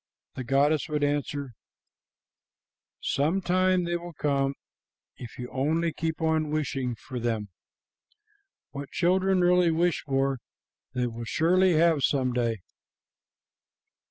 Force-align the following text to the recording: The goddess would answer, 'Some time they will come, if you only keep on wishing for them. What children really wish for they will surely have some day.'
The 0.33 0.43
goddess 0.43 0.89
would 0.89 1.03
answer, 1.03 1.53
'Some 3.01 3.39
time 3.39 3.83
they 3.83 3.95
will 3.97 4.13
come, 4.13 4.55
if 5.17 5.37
you 5.37 5.47
only 5.51 5.93
keep 5.93 6.23
on 6.23 6.49
wishing 6.49 6.95
for 6.95 7.19
them. 7.19 7.49
What 8.71 8.89
children 8.89 9.41
really 9.41 9.69
wish 9.69 10.01
for 10.01 10.39
they 10.95 11.05
will 11.05 11.25
surely 11.25 11.73
have 11.73 12.01
some 12.01 12.33
day.' 12.33 12.63